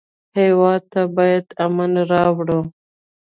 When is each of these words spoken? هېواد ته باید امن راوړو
هېواد 0.37 0.81
ته 0.91 1.01
باید 1.15 1.45
امن 1.65 1.91
راوړو 2.11 2.59